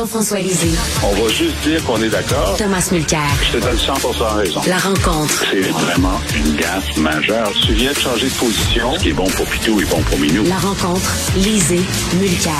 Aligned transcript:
Jean-François 0.00 0.38
Lisée. 0.38 0.78
On 1.04 1.12
va 1.12 1.28
juste 1.28 1.60
dire 1.62 1.84
qu'on 1.84 2.00
est 2.00 2.08
d'accord. 2.08 2.56
Thomas 2.56 2.88
Mulcair. 2.90 3.20
Je 3.44 3.58
te 3.58 3.62
donne 3.62 3.76
100 3.76 3.92
raison. 4.34 4.60
La 4.66 4.78
rencontre. 4.78 5.44
C'est 5.50 5.60
vraiment 5.60 6.18
une 6.34 6.56
gaffe 6.56 6.96
majeure. 6.96 7.52
Tu 7.66 7.74
viens 7.74 7.92
de 7.92 7.98
changer 7.98 8.28
de 8.28 8.38
position. 8.38 8.94
Ce 8.94 9.00
qui 9.02 9.10
est 9.10 9.12
bon 9.12 9.26
pour 9.26 9.44
Pitou 9.44 9.78
est 9.78 9.90
bon 9.90 10.00
pour 10.00 10.18
Minou. 10.18 10.44
La 10.48 10.56
rencontre. 10.56 11.04
Lisée. 11.36 11.82
Mulcair. 12.18 12.54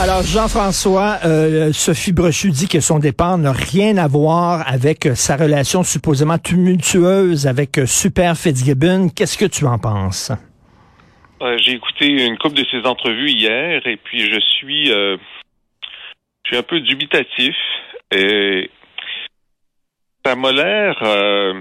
Alors, 0.00 0.24
Jean-François, 0.24 1.18
euh, 1.24 1.72
Sophie 1.72 2.10
Brochu 2.10 2.50
dit 2.50 2.66
que 2.66 2.80
son 2.80 2.98
départ 2.98 3.38
n'a 3.38 3.52
rien 3.52 3.96
à 3.96 4.08
voir 4.08 4.64
avec 4.66 5.06
euh, 5.06 5.14
sa 5.14 5.36
relation 5.36 5.84
supposément 5.84 6.38
tumultueuse 6.38 7.46
avec 7.46 7.78
euh, 7.78 7.86
Super 7.86 8.36
Fitzgibbon. 8.36 9.08
Qu'est-ce 9.08 9.38
que 9.38 9.44
tu 9.44 9.66
en 9.66 9.78
penses? 9.78 10.32
Euh, 11.42 11.56
J'ai 11.64 11.72
écouté 11.74 12.06
une 12.26 12.38
couple 12.38 12.56
de 12.56 12.64
ses 12.70 12.86
entrevues 12.88 13.30
hier 13.30 13.86
et 13.86 13.96
puis 14.02 14.20
je 14.32 14.40
suis, 14.58 14.90
euh, 14.92 15.16
je 16.44 16.48
suis 16.50 16.56
un 16.56 16.62
peu 16.62 16.80
dubitatif. 16.80 17.54
Et 18.10 18.70
ça 20.24 20.36
m'a 20.36 20.52
l'air, 20.52 20.98
euh, 21.02 21.60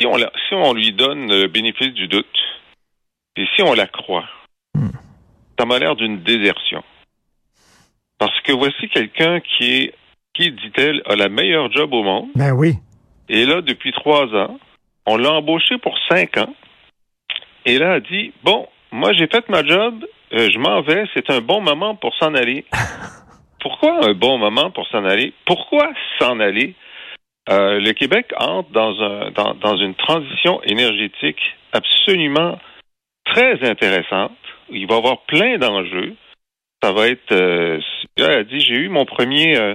si, 0.00 0.06
on 0.06 0.16
la- 0.16 0.32
si 0.48 0.54
on 0.54 0.72
lui 0.74 0.92
donne 0.92 1.28
le 1.30 1.46
bénéfice 1.48 1.92
du 1.94 2.06
doute 2.08 2.38
et 3.36 3.46
si 3.56 3.62
on 3.62 3.72
la 3.74 3.86
croit, 3.86 4.28
ça 5.58 5.64
m'a 5.66 5.78
l'air 5.78 5.96
d'une 5.96 6.22
désertion. 6.22 6.82
Parce 8.18 8.38
que 8.42 8.52
voici 8.52 8.88
quelqu'un 8.90 9.40
qui 9.40 9.64
est, 9.72 9.94
qui, 10.34 10.50
dit-elle, 10.52 11.02
a 11.06 11.16
la 11.16 11.28
meilleure 11.28 11.70
job 11.72 11.92
au 11.94 12.02
monde. 12.02 12.28
Ben 12.34 12.52
oui. 12.52 12.74
Et 13.28 13.46
là, 13.46 13.60
depuis 13.62 13.92
trois 13.92 14.26
ans, 14.34 14.58
on 15.06 15.16
l'a 15.16 15.32
embauché 15.32 15.78
pour 15.78 15.96
cinq 16.08 16.36
ans. 16.36 16.54
Et 17.66 17.78
là, 17.78 17.86
elle 17.86 17.92
a 17.96 18.00
dit, 18.00 18.32
bon, 18.42 18.68
moi, 18.92 19.12
j'ai 19.14 19.26
fait 19.26 19.48
ma 19.48 19.64
job, 19.64 20.04
euh, 20.32 20.48
je 20.52 20.58
m'en 20.58 20.82
vais, 20.82 21.04
c'est 21.14 21.30
un 21.30 21.40
bon 21.40 21.60
moment 21.60 21.94
pour 21.96 22.14
s'en 22.16 22.34
aller. 22.34 22.64
Pourquoi 23.64 24.06
un 24.06 24.12
bon 24.12 24.36
moment 24.38 24.70
pour 24.70 24.86
s'en 24.88 25.04
aller? 25.04 25.32
Pourquoi 25.46 25.86
s'en 26.20 26.38
aller? 26.38 26.74
Euh, 27.48 27.80
le 27.80 27.92
Québec 27.92 28.26
entre 28.38 28.70
dans, 28.70 28.94
un, 29.02 29.30
dans, 29.30 29.54
dans 29.54 29.76
une 29.76 29.94
transition 29.94 30.62
énergétique 30.62 31.42
absolument 31.72 32.58
très 33.24 33.54
intéressante. 33.68 34.36
Il 34.70 34.86
va 34.86 34.94
y 34.94 34.98
avoir 34.98 35.18
plein 35.22 35.56
d'enjeux. 35.58 36.14
Ça 36.82 36.92
va 36.92 37.08
être... 37.08 37.32
Euh, 37.32 37.80
elle 38.18 38.38
a 38.42 38.44
dit, 38.44 38.60
j'ai 38.60 38.76
eu 38.84 38.88
mon 38.88 39.06
premier... 39.06 39.58
euh, 39.58 39.74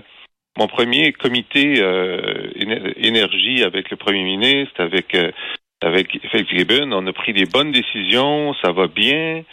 mon 0.58 0.68
premier 0.68 1.14
comité 1.14 1.82
euh, 1.82 2.52
éner- 2.56 2.94
énergie 2.98 3.64
avec 3.64 3.90
le 3.90 3.98
premier 3.98 4.24
ministre, 4.24 4.82
avec 4.82 5.16
euh, 5.16 5.32
avec 5.82 6.20
Fitzgibbon, 6.32 6.92
on 6.92 7.08
a 7.08 7.14
pris 7.14 7.34
des 7.34 7.46
bonnes 7.46 7.72
décisions, 7.72 8.54
ça 8.62 8.74
va 8.74 8.88
bien. 8.88 9.44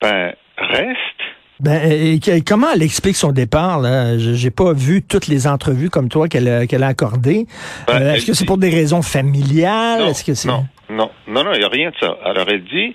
Ben 0.00 0.34
reste. 0.56 1.22
Ben, 1.60 1.90
et 1.90 2.20
que- 2.20 2.40
comment 2.44 2.68
elle 2.74 2.82
explique 2.82 3.16
son 3.16 3.32
départ? 3.32 3.82
Je- 4.18 4.34
J'ai 4.34 4.50
pas 4.50 4.72
vu 4.72 5.02
toutes 5.02 5.26
les 5.26 5.46
entrevues 5.46 5.90
comme 5.90 6.08
toi 6.08 6.28
qu'elle 6.28 6.48
a, 6.48 6.86
accordées. 6.86 7.46
Ben, 7.86 8.00
Euh, 8.02 8.14
Est-ce 8.14 8.26
que 8.26 8.34
c'est 8.34 8.44
pour 8.46 8.58
des 8.58 8.70
raisons 8.70 9.02
familiales? 9.02 10.00
Non, 10.00 10.08
Est-ce 10.10 10.24
que 10.24 10.34
c'est... 10.34 10.48
non, 10.48 10.66
non, 10.90 11.10
non, 11.26 11.44
non, 11.44 11.52
il 11.54 11.58
n'y 11.58 11.64
a 11.64 11.68
rien 11.68 11.90
de 11.90 11.96
ça. 11.98 12.16
Alors 12.24 12.46
elle 12.48 12.64
dit, 12.64 12.94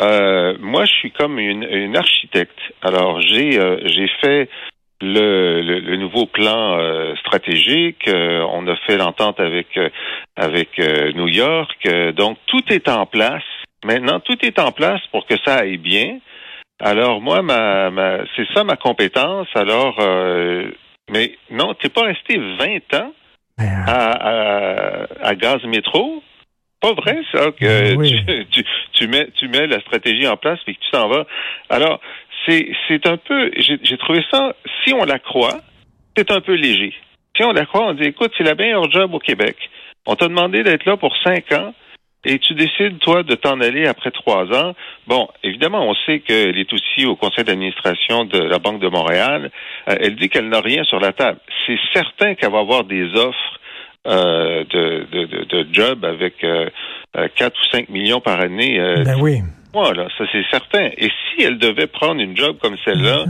euh, 0.00 0.56
moi 0.60 0.84
je 0.86 0.92
suis 0.92 1.10
comme 1.12 1.38
une, 1.38 1.62
une 1.64 1.96
architecte. 1.96 2.58
Alors 2.82 3.20
j'ai 3.20 3.58
euh, 3.60 3.76
j'ai 3.86 4.08
fait 4.22 4.48
le, 5.02 5.60
le, 5.62 5.80
le 5.80 5.96
nouveau 5.96 6.26
plan 6.26 6.78
euh, 6.78 7.14
stratégique. 7.16 8.06
euh, 8.08 8.44
on 8.52 8.66
a 8.66 8.76
fait 8.86 8.96
l'entente 8.96 9.40
avec 9.40 9.68
euh, 9.76 9.88
avec 10.36 10.70
euh, 10.78 11.12
New 11.12 11.28
York. 11.28 11.76
euh, 11.86 12.12
donc 12.12 12.38
tout 12.46 12.62
est 12.70 12.88
en 12.88 13.04
place. 13.06 13.42
Maintenant, 13.84 14.20
tout 14.20 14.36
est 14.42 14.58
en 14.58 14.72
place 14.72 15.00
pour 15.10 15.26
que 15.26 15.34
ça 15.44 15.56
aille 15.56 15.78
bien. 15.78 16.18
Alors 16.80 17.20
moi, 17.20 17.42
ma, 17.42 17.90
ma 17.90 18.18
c'est 18.36 18.46
ça 18.54 18.64
ma 18.64 18.76
compétence. 18.76 19.48
Alors, 19.54 19.96
euh, 20.00 20.70
mais 21.10 21.36
non, 21.50 21.74
t'es 21.74 21.88
pas 21.88 22.02
resté 22.04 22.38
20 22.38 22.94
ans 23.00 23.12
Ben, 23.58 23.84
à, 23.86 24.10
à, 24.12 25.06
à 25.22 25.34
Gaz 25.34 25.62
Métro? 25.64 26.22
Pas 26.80 26.94
vrai, 26.94 27.18
ça, 27.30 27.50
que 27.52 27.94
Oui. 27.96 28.24
tu, 28.26 28.46
tu, 28.50 28.64
tu 28.92 29.08
mets, 29.08 29.28
tu 29.38 29.48
mets 29.48 29.66
la 29.66 29.80
stratégie 29.80 30.26
en 30.26 30.36
place 30.38 30.58
et 30.66 30.74
que 30.74 30.80
tu 30.80 30.90
t'en 30.92 31.08
vas. 31.08 31.26
Alors, 31.68 32.00
c'est, 32.46 32.70
c'est 32.88 33.06
un 33.06 33.18
peu, 33.18 33.50
j'ai, 33.56 33.78
j'ai 33.82 33.98
trouvé 33.98 34.24
ça, 34.30 34.54
si 34.82 34.94
on 34.94 35.04
la 35.04 35.18
croit, 35.18 35.60
c'est 36.16 36.30
un 36.30 36.40
peu 36.40 36.54
léger. 36.54 36.94
Si 37.36 37.44
on 37.44 37.52
la 37.52 37.66
croit, 37.66 37.86
on 37.88 37.92
dit, 37.94 38.04
écoute, 38.04 38.32
c'est 38.38 38.44
la 38.44 38.54
meilleure 38.54 38.90
job 38.90 39.12
au 39.12 39.18
Québec. 39.18 39.56
On 40.06 40.14
t'a 40.16 40.26
demandé 40.28 40.62
d'être 40.62 40.86
là 40.86 40.96
pour 40.96 41.14
cinq 41.22 41.52
ans 41.52 41.74
et 42.24 42.38
tu 42.38 42.54
décides, 42.54 42.98
toi, 42.98 43.22
de 43.22 43.34
t'en 43.34 43.60
aller 43.60 43.86
après 43.86 44.10
trois 44.10 44.44
ans. 44.52 44.74
Bon, 45.06 45.28
évidemment, 45.42 45.88
on 45.88 45.94
sait 46.06 46.20
qu'elle 46.20 46.58
est 46.58 46.72
aussi 46.72 47.06
au 47.06 47.16
conseil 47.16 47.44
d'administration 47.44 48.24
de 48.24 48.38
la 48.38 48.58
Banque 48.58 48.80
de 48.80 48.88
Montréal. 48.88 49.50
Euh, 49.88 49.96
elle 49.98 50.16
dit 50.16 50.28
qu'elle 50.28 50.48
n'a 50.48 50.60
rien 50.60 50.84
sur 50.84 51.00
la 51.00 51.12
table. 51.12 51.38
C'est 51.66 51.78
certain 51.94 52.34
qu'elle 52.34 52.52
va 52.52 52.58
avoir 52.58 52.84
des 52.84 53.04
offres 53.14 53.60
euh, 54.06 54.64
de, 54.64 55.06
de, 55.10 55.24
de, 55.26 55.44
de 55.44 55.74
job 55.74 56.04
avec 56.04 56.44
euh, 56.44 56.68
euh, 57.16 57.28
4 57.34 57.54
ou 57.54 57.70
5 57.70 57.88
millions 57.88 58.20
par 58.20 58.38
année. 58.40 58.78
Euh, 58.78 59.02
ben 59.02 59.18
oui. 59.20 59.40
moi, 59.72 59.94
là, 59.94 60.08
ça 60.18 60.24
c'est 60.30 60.44
certain. 60.50 60.90
Et 60.98 61.08
si 61.08 61.42
elle 61.42 61.58
devait 61.58 61.86
prendre 61.86 62.20
une 62.20 62.36
job 62.36 62.58
comme 62.60 62.76
celle-là, 62.84 63.24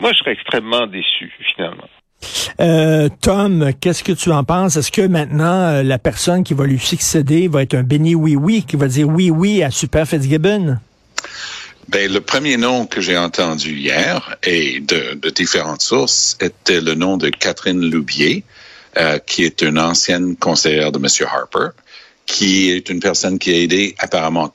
moi 0.00 0.12
je 0.12 0.18
serais 0.18 0.32
extrêmement 0.32 0.86
déçu, 0.86 1.32
finalement. 1.54 1.88
Euh, 2.60 3.08
Tom, 3.20 3.72
qu'est-ce 3.80 4.04
que 4.04 4.12
tu 4.12 4.30
en 4.30 4.44
penses? 4.44 4.76
Est-ce 4.76 4.92
que 4.92 5.06
maintenant, 5.06 5.68
euh, 5.68 5.82
la 5.82 5.98
personne 5.98 6.44
qui 6.44 6.54
va 6.54 6.64
lui 6.64 6.78
succéder 6.78 7.48
va 7.48 7.62
être 7.62 7.74
un 7.74 7.82
béni 7.82 8.14
oui-oui, 8.14 8.64
qui 8.66 8.76
va 8.76 8.86
dire 8.88 9.08
oui-oui 9.08 9.62
à 9.62 9.70
Super 9.70 10.06
Fitzgibbon? 10.06 10.78
Ben, 11.88 12.10
le 12.10 12.20
premier 12.20 12.56
nom 12.56 12.86
que 12.86 13.00
j'ai 13.00 13.18
entendu 13.18 13.76
hier 13.76 14.36
et 14.44 14.80
de, 14.80 15.18
différentes 15.34 15.82
sources 15.82 16.36
était 16.40 16.80
le 16.80 16.94
nom 16.94 17.16
de 17.16 17.28
Catherine 17.28 17.90
Loubier, 17.90 18.44
euh, 18.96 19.18
qui 19.18 19.44
est 19.44 19.62
une 19.62 19.78
ancienne 19.78 20.36
conseillère 20.36 20.92
de 20.92 20.98
M. 20.98 21.06
Harper, 21.28 21.76
qui 22.26 22.70
est 22.70 22.88
une 22.88 23.00
personne 23.00 23.38
qui 23.38 23.52
a 23.52 23.58
aidé 23.58 23.94
apparemment 23.98 24.54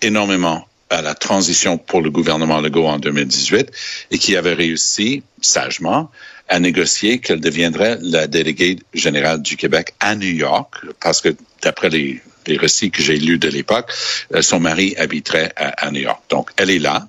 énormément 0.00 0.66
à 0.90 1.02
la 1.02 1.14
transition 1.14 1.78
pour 1.78 2.02
le 2.02 2.10
gouvernement 2.10 2.60
Legault 2.60 2.86
en 2.86 2.98
2018 2.98 3.70
et 4.10 4.18
qui 4.18 4.36
avait 4.36 4.54
réussi 4.54 5.22
sagement 5.40 6.10
à 6.54 6.58
négocier 6.60 7.18
qu'elle 7.18 7.40
deviendrait 7.40 7.96
la 8.02 8.26
déléguée 8.26 8.76
générale 8.92 9.40
du 9.40 9.56
Québec 9.56 9.94
à 10.00 10.14
New 10.14 10.34
York, 10.46 10.74
parce 11.00 11.20
que 11.22 11.30
d'après 11.62 11.88
les, 11.88 12.20
les 12.46 12.56
récits 12.58 12.90
que 12.90 13.02
j'ai 13.02 13.16
lus 13.18 13.38
de 13.38 13.48
l'époque, 13.48 13.90
euh, 14.34 14.42
son 14.42 14.60
mari 14.60 14.94
habiterait 14.98 15.50
à, 15.56 15.86
à 15.86 15.90
New 15.90 16.02
York. 16.02 16.20
Donc, 16.28 16.50
elle 16.58 16.70
est 16.70 16.78
là. 16.78 17.08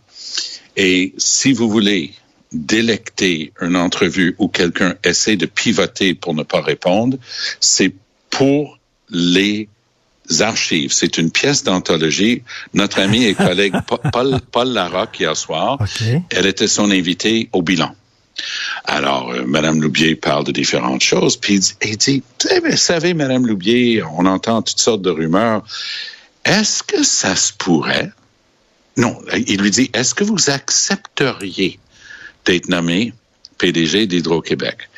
Et 0.78 1.14
si 1.18 1.52
vous 1.52 1.70
voulez 1.70 2.14
délecter 2.54 3.52
une 3.62 3.76
entrevue 3.76 4.36
où 4.38 4.48
quelqu'un 4.48 4.96
essaie 5.04 5.36
de 5.36 5.46
pivoter 5.46 6.14
pour 6.14 6.34
ne 6.34 6.44
pas 6.44 6.62
répondre, 6.62 7.18
c'est 7.60 7.94
pour 8.30 8.80
les 9.10 9.68
archives. 10.40 10.94
C'est 10.94 11.18
une 11.18 11.32
pièce 11.32 11.64
d'anthologie. 11.64 12.44
Notre 12.74 13.00
ami 13.00 13.26
et 13.26 13.34
collègue 13.50 13.74
Pa- 13.88 13.98
Paul, 14.12 14.40
Paul 14.52 14.70
Larocque, 14.70 15.20
hier 15.20 15.36
soir, 15.36 15.78
OK. 15.82 16.08
elle 16.30 16.46
était 16.46 16.68
son 16.68 16.90
invitée 16.92 17.50
au 17.52 17.62
bilan. 17.62 17.94
Alors, 18.86 19.32
euh, 19.32 19.44
Madame 19.46 19.82
Loubier 19.82 20.16
parle 20.16 20.44
de 20.44 20.52
différentes 20.52 21.02
choses, 21.02 21.38
puis 21.38 21.60
il 21.82 21.98
dit, 21.98 22.24
vous 22.64 22.78
savez, 22.78 23.14
Madame 23.14 23.48
Loubier, 23.48 24.04
on 24.04 24.26
entend 24.26 24.62
toutes 24.62 24.80
sortes 24.80 25.02
de 25.02 25.10
rumeurs. 25.10 25.64
Est-ce 26.46 26.84
que 26.84 27.04
ça 27.04 27.36
se 27.36 27.54
pourrait? 27.54 28.12
Non, 28.98 29.20
il 29.48 29.62
lui 29.62 29.72
dit, 29.72 29.90
est-ce 29.94 30.14
que 30.14 30.24
vous 30.24 30.50
accepteriez 30.50 31.80
d'être 32.46 32.70
nommé 32.70 33.14
PDG 33.58 34.08
d'Hydro-Québec? 34.08 34.90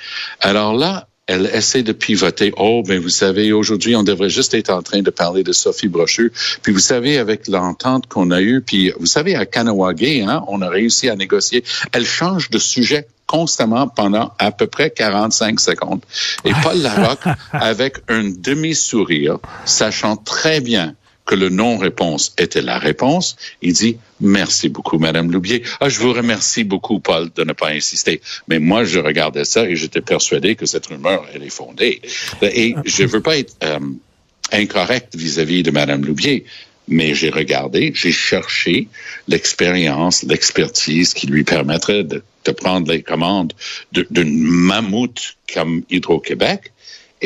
Alors 0.41 0.73
là, 0.73 1.07
elle 1.27 1.49
essaie 1.53 1.83
de 1.83 1.91
pivoter. 1.91 2.53
Oh, 2.57 2.83
ben 2.85 2.99
vous 2.99 3.09
savez, 3.09 3.51
aujourd'hui, 3.51 3.95
on 3.95 4.03
devrait 4.03 4.29
juste 4.29 4.53
être 4.53 4.69
en 4.69 4.83
train 4.83 5.01
de 5.01 5.09
parler 5.09 5.43
de 5.43 5.53
Sophie 5.53 5.87
Brochu. 5.87 6.31
Puis 6.61 6.71
vous 6.71 6.79
savez, 6.79 7.17
avec 7.17 7.47
l'entente 7.47 8.07
qu'on 8.07 8.31
a 8.31 8.41
eue, 8.41 8.61
puis 8.61 8.93
vous 8.99 9.07
savez, 9.07 9.35
à 9.35 9.45
Kanawagé, 9.45 10.21
hein, 10.21 10.43
on 10.47 10.61
a 10.61 10.69
réussi 10.69 11.09
à 11.09 11.15
négocier. 11.15 11.63
Elle 11.91 12.05
change 12.05 12.49
de 12.49 12.59
sujet 12.59 13.07
constamment 13.25 13.87
pendant 13.87 14.33
à 14.37 14.51
peu 14.51 14.67
près 14.67 14.91
45 14.91 15.59
secondes. 15.59 16.01
Et 16.43 16.51
Paul 16.61 16.77
Larocque, 16.77 17.25
avec 17.51 17.95
un 18.07 18.29
demi-sourire, 18.29 19.39
sachant 19.65 20.15
très 20.15 20.61
bien 20.61 20.95
que 21.25 21.35
le 21.35 21.49
non-réponse 21.49 22.33
était 22.37 22.61
la 22.61 22.77
réponse, 22.77 23.35
il 23.61 23.73
dit 23.73 23.97
merci 24.19 24.69
beaucoup, 24.69 24.99
Madame 24.99 25.31
Loubier. 25.31 25.63
Ah, 25.79 25.89
je 25.89 25.99
vous 25.99 26.13
remercie 26.13 26.63
beaucoup, 26.63 26.99
Paul, 26.99 27.29
de 27.35 27.43
ne 27.43 27.53
pas 27.53 27.69
insister. 27.69 28.21
Mais 28.47 28.59
moi, 28.59 28.83
je 28.83 28.99
regardais 28.99 29.45
ça 29.45 29.67
et 29.67 29.75
j'étais 29.75 30.01
persuadé 30.01 30.55
que 30.55 30.65
cette 30.65 30.85
rumeur, 30.85 31.25
elle 31.33 31.43
est 31.43 31.49
fondée. 31.49 32.01
Et 32.41 32.75
je 32.85 33.03
veux 33.03 33.21
pas 33.21 33.37
être 33.37 33.55
euh, 33.63 33.79
incorrect 34.51 35.15
vis-à-vis 35.15 35.63
de 35.63 35.71
Madame 35.71 36.05
Loubier, 36.05 36.45
mais 36.87 37.15
j'ai 37.15 37.29
regardé, 37.29 37.91
j'ai 37.95 38.11
cherché 38.11 38.87
l'expérience, 39.27 40.23
l'expertise 40.23 41.13
qui 41.13 41.25
lui 41.27 41.43
permettrait 41.43 42.03
de, 42.03 42.23
de 42.45 42.51
prendre 42.51 42.91
les 42.91 43.01
commandes 43.01 43.53
d'une 43.91 44.37
mammouth 44.37 45.35
comme 45.51 45.83
Hydro-Québec 45.89 46.71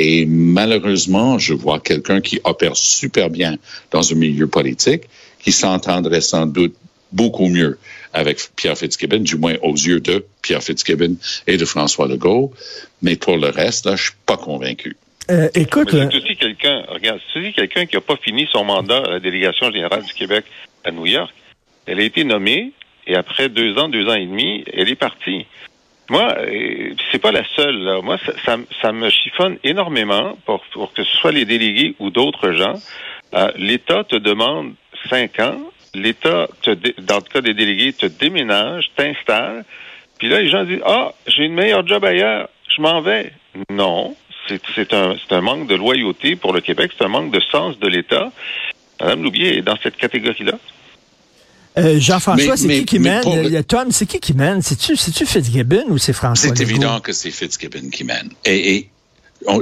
et 0.01 0.25
malheureusement, 0.25 1.37
je 1.39 1.53
vois 1.53 1.81
quelqu'un 1.81 2.21
qui 2.21 2.39
opère 2.45 2.77
super 2.77 3.29
bien 3.29 3.57
dans 3.91 4.13
un 4.13 4.15
milieu 4.15 4.47
politique, 4.47 5.03
qui 5.43 5.51
s'entendrait 5.51 6.21
sans 6.21 6.45
doute 6.45 6.73
beaucoup 7.11 7.47
mieux 7.47 7.77
avec 8.13 8.39
Pierre 8.55 8.77
Fitzgibbon, 8.77 9.19
du 9.19 9.35
moins 9.35 9.55
aux 9.61 9.73
yeux 9.73 9.99
de 9.99 10.25
Pierre 10.41 10.63
Fitzgibbon 10.63 11.17
et 11.47 11.57
de 11.57 11.65
François 11.65 12.07
Legault. 12.07 12.53
Mais 13.01 13.17
pour 13.17 13.35
le 13.35 13.49
reste, 13.49 13.87
là, 13.87 13.97
je 13.97 14.03
suis 14.03 14.13
pas 14.25 14.37
convaincu. 14.37 14.95
Euh, 15.29 15.49
écoute, 15.53 15.89
c'est 15.91 16.15
aussi 16.15 16.37
quelqu'un, 16.37 16.85
regarde, 16.87 17.19
c'est 17.33 17.39
aussi 17.41 17.51
quelqu'un 17.51 17.85
qui 17.85 17.97
n'a 17.97 18.01
pas 18.01 18.15
fini 18.15 18.47
son 18.53 18.63
mandat 18.63 19.03
à 19.05 19.09
la 19.09 19.19
délégation 19.19 19.69
générale 19.69 20.03
du 20.03 20.13
Québec 20.13 20.45
à 20.85 20.91
New 20.91 21.07
York. 21.07 21.33
Elle 21.85 21.99
a 21.99 22.03
été 22.03 22.23
nommée 22.23 22.71
et 23.05 23.15
après 23.15 23.49
deux 23.49 23.77
ans, 23.77 23.89
deux 23.89 24.07
ans 24.07 24.15
et 24.15 24.25
demi, 24.25 24.63
elle 24.71 24.87
est 24.87 24.95
partie. 24.95 25.45
Moi, 26.09 26.35
euh, 26.39 26.93
c'est 27.11 27.19
pas 27.19 27.31
la 27.31 27.43
seule. 27.55 27.77
Là. 27.79 28.01
Moi, 28.01 28.17
ça, 28.45 28.57
ça, 28.81 28.91
me 28.91 29.09
chiffonne 29.09 29.57
énormément 29.63 30.37
pour, 30.45 30.63
pour, 30.71 30.93
que 30.93 31.03
ce 31.03 31.17
soit 31.17 31.31
les 31.31 31.45
délégués 31.45 31.95
ou 31.99 32.09
d'autres 32.09 32.51
gens. 32.51 32.73
Euh, 33.35 33.51
L'État 33.55 34.03
te 34.03 34.15
demande 34.15 34.73
cinq 35.09 35.39
ans. 35.39 35.59
L'État, 35.93 36.47
dans 36.99 37.15
le 37.17 37.29
cas 37.31 37.41
des 37.41 37.53
délégués, 37.53 37.93
te 37.93 38.07
déménage, 38.07 38.91
t'installe. 38.95 39.65
Puis 40.17 40.29
là, 40.29 40.41
les 40.41 40.49
gens 40.49 40.63
disent 40.63 40.81
Ah, 40.85 41.13
j'ai 41.27 41.45
une 41.45 41.53
meilleure 41.53 41.85
job 41.85 42.03
ailleurs, 42.03 42.49
je 42.75 42.81
m'en 42.81 43.01
vais. 43.01 43.31
Non, 43.71 44.15
c'est 44.75 44.93
un, 44.93 45.15
un 45.29 45.41
manque 45.41 45.67
de 45.67 45.75
loyauté 45.75 46.35
pour 46.35 46.53
le 46.53 46.61
Québec, 46.61 46.91
c'est 46.97 47.05
un 47.05 47.09
manque 47.09 47.31
de 47.31 47.39
sens 47.51 47.79
de 47.79 47.87
l'État. 47.87 48.31
Madame 48.99 49.23
Loubier 49.23 49.57
est 49.57 49.61
dans 49.61 49.77
cette 49.81 49.97
catégorie-là. 49.97 50.53
Euh, 51.79 51.99
Jean-François, 51.99 52.57
c'est 52.57 52.67
qui 52.67 52.85
qui 52.85 52.99
mène? 52.99 53.63
Tom, 53.63 53.91
c'est 53.91 54.05
qui 54.05 54.19
qui 54.19 54.33
mène? 54.33 54.61
C'est-tu, 54.61 54.95
c'est-tu 54.95 55.25
Fitzgibbon 55.25 55.85
ou 55.89 55.97
c'est 55.97 56.13
François 56.13 56.53
C'est 56.55 56.61
évident 56.61 56.99
que 56.99 57.13
c'est 57.13 57.31
Fitzgibbon 57.31 57.89
qui 57.89 58.03
mène. 58.03 58.29
Et, 58.45 58.89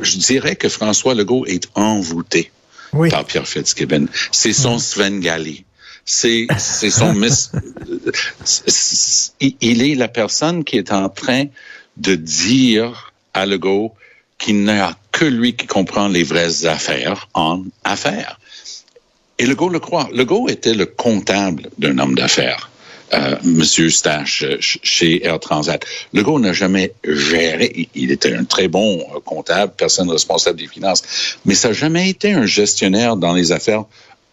je 0.01 0.17
dirais 0.17 0.55
que 0.55 0.69
François 0.69 1.13
Legault 1.13 1.45
est 1.45 1.69
envoûté 1.75 2.51
par 3.09 3.25
Pierre 3.25 3.47
Fitzgibbon. 3.47 4.07
C'est 4.31 4.53
son 4.53 4.79
Svengali. 4.79 5.65
C'est, 6.05 6.47
c'est 6.57 6.89
son 6.89 7.13
miss. 7.21 7.51
il 9.39 9.81
est 9.83 9.95
la 9.95 10.07
personne 10.07 10.63
qui 10.63 10.77
est 10.77 10.91
en 10.91 11.09
train 11.09 11.45
de 11.97 12.15
dire 12.15 13.13
à 13.33 13.45
Legault 13.45 13.93
qu'il 14.37 14.63
n'y 14.63 14.71
a 14.71 14.95
que 15.11 15.25
lui 15.25 15.55
qui 15.55 15.67
comprend 15.67 16.07
les 16.07 16.23
vraies 16.23 16.65
affaires 16.65 17.27
en 17.33 17.63
affaires. 17.83 18.39
Et 19.39 19.45
Legault 19.45 19.69
le 19.69 19.79
croit. 19.79 20.09
Legault 20.13 20.47
était 20.49 20.73
le 20.73 20.85
comptable 20.85 21.69
d'un 21.77 21.97
homme 21.99 22.15
d'affaires. 22.15 22.69
Euh, 23.13 23.37
Monsieur 23.43 23.89
Stache 23.89 24.43
euh, 24.43 24.57
chez 24.59 25.25
Air 25.25 25.39
Transat. 25.39 25.85
Legault 26.11 26.39
n'a 26.39 26.51
jamais 26.51 26.91
géré. 27.05 27.87
Il 27.95 28.11
était 28.11 28.33
un 28.33 28.43
très 28.43 28.67
bon 28.67 28.99
euh, 28.99 29.21
comptable, 29.23 29.71
personne 29.77 30.09
responsable 30.09 30.59
des 30.59 30.67
finances, 30.67 31.03
mais 31.45 31.55
ça 31.55 31.69
n'a 31.69 31.73
jamais 31.73 32.09
été 32.09 32.33
un 32.33 32.45
gestionnaire 32.45 33.15
dans 33.15 33.31
les 33.31 33.53
affaires 33.53 33.85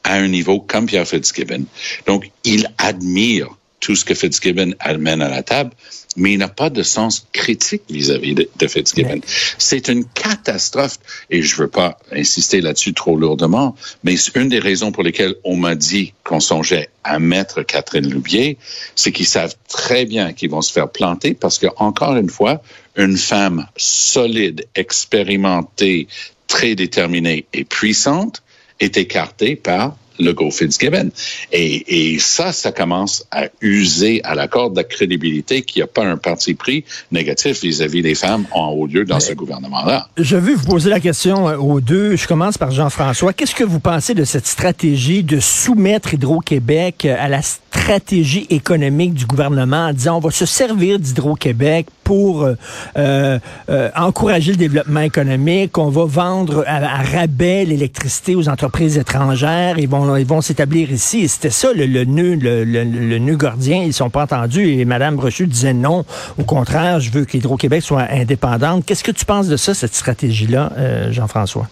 à 0.03 0.15
un 0.15 0.27
niveau 0.27 0.59
comme 0.59 0.87
Pierre 0.87 1.07
Fitzgibbon. 1.07 1.65
Donc, 2.07 2.31
il 2.43 2.69
admire 2.79 3.49
tout 3.85 3.95
ce 3.95 4.07
que 4.07 4.15
Fitzgibbon 4.15 4.73
amène 4.81 5.21
à 5.21 5.29
la 5.29 5.43
table, 5.43 5.71
mais 6.17 6.33
il 6.33 6.39
n'a 6.39 6.49
pas 6.49 6.71
de 6.71 6.83
sens 6.83 7.27
critique 7.35 7.83
vis-à-vis 7.91 8.35
de, 8.35 8.67
Fitzgibbon. 8.67 9.21
C'est 9.59 9.89
une 9.89 10.07
catastrophe, 10.07 10.99
et 11.29 11.43
je 11.43 11.55
ne 11.55 11.61
veux 11.61 11.69
pas 11.69 11.99
insister 12.11 12.63
là-dessus 12.63 12.95
trop 12.95 13.15
lourdement, 13.15 13.77
mais 14.03 14.15
une 14.37 14.49
des 14.49 14.59
raisons 14.59 14.91
pour 14.91 15.03
lesquelles 15.03 15.35
on 15.45 15.57
m'a 15.57 15.75
dit 15.75 16.15
qu'on 16.25 16.41
songeait 16.41 16.89
à 17.03 17.19
mettre 17.19 17.63
Catherine 17.63 18.11
Loubier, 18.11 18.57
c'est 18.95 19.13
qu'ils 19.13 19.27
savent 19.27 19.55
très 19.69 20.07
bien 20.07 20.33
qu'ils 20.33 20.51
vont 20.51 20.63
se 20.63 20.73
faire 20.73 20.89
planter 20.89 21.35
parce 21.35 21.59
que, 21.59 21.67
encore 21.77 22.17
une 22.17 22.31
fois, 22.31 22.63
une 22.97 23.19
femme 23.19 23.67
solide, 23.77 24.67
expérimentée, 24.75 26.09
très 26.47 26.75
déterminée 26.75 27.45
et 27.53 27.65
puissante 27.65 28.43
est 28.81 28.97
écartée 28.97 29.57
par 29.57 29.95
le 30.19 30.33
Go 30.33 30.51
Fitzgibbon. 30.51 31.11
Et, 31.53 32.15
et 32.15 32.19
ça, 32.19 32.53
ça 32.53 32.73
commence 32.73 33.27
à 33.31 33.49
user 33.61 34.21
à 34.25 34.35
la 34.35 34.49
corde 34.49 34.73
de 34.73 34.79
la 34.79 34.85
crédibilité 34.85 35.63
qu'il 35.63 35.81
n'y 35.81 35.85
a 35.85 35.87
pas 35.87 36.05
un 36.05 36.17
parti 36.17 36.55
pris 36.55 36.85
négatif 37.11 37.63
vis-à-vis 37.63 38.03
des 38.03 38.15
femmes 38.15 38.45
en 38.53 38.69
haut 38.69 38.87
lieu 38.87 39.05
dans 39.05 39.21
ce 39.21 39.33
gouvernement-là. 39.33 40.09
Je 40.17 40.37
veux 40.37 40.55
vous 40.55 40.67
poser 40.67 40.91
la 40.91 41.01
question 41.01 41.49
euh, 41.49 41.57
aux 41.57 41.81
deux. 41.81 42.17
Je 42.17 42.27
commence 42.27 42.59
par 42.59 42.71
Jean-François. 42.71 43.33
Qu'est-ce 43.33 43.55
que 43.55 43.65
vous 43.65 43.81
pensez 43.81 44.15
de 44.15 44.25
cette 44.25 44.47
stratégie 44.47 45.23
de 45.23 45.41
soumettre 45.41 46.15
Hydro-Québec 46.15 47.05
euh, 47.05 47.17
à 47.19 47.29
la 47.29 47.43
stratégie 47.43 48.47
économique 48.51 49.15
du 49.15 49.27
gouvernement 49.27 49.89
en 49.89 49.93
disant 49.93 50.17
on 50.17 50.21
va 50.21 50.31
se 50.31 50.47
servir 50.47 50.99
d'Hydro-Québec 50.99 51.87
pour 52.05 52.43
euh, 52.43 52.55
euh, 52.97 53.39
euh, 53.69 53.91
encourager 53.97 54.53
le 54.53 54.59
développement 54.59 55.01
économique, 55.01 55.77
on 55.79 55.89
va 55.89 56.05
vendre 56.05 56.65
à, 56.67 57.03
rabais 57.03 57.65
l'électricité 57.65 58.37
aux 58.37 58.49
entreprises 58.49 58.99
étrangères, 58.99 59.79
ils 59.79 59.89
vont 59.89 60.04
ils 60.17 60.27
vont 60.27 60.41
s'établir 60.41 60.91
ici. 60.91 61.29
C'était 61.29 61.51
ça 61.51 61.73
le, 61.73 61.87
le 61.87 62.05
nœud 62.05 62.37
le, 62.37 62.65
le, 62.65 63.19
nœud 63.19 63.37
gordien. 63.37 63.83
Ils 63.85 63.93
sont 63.93 64.11
pas 64.11 64.23
entendus 64.23 64.69
et 64.69 64.85
Mme 64.85 65.17
Brochu 65.17 65.47
disait 65.47 65.75
non. 65.75 66.05
Au 66.39 66.45
contraire, 66.45 67.01
je 67.01 67.11
veux 67.11 67.25
qu'Hydro-Québec 67.25 67.83
soit 67.83 68.07
indépendante. 68.11 68.85
Qu'est-ce 68.87 69.05
que 69.05 69.13
tu 69.13 69.25
penses 69.25 69.49
de 69.49 69.57
ça, 69.57 69.75
cette 69.75 69.95
stratégie-là, 69.95 70.73
Jean-François? 71.11 71.69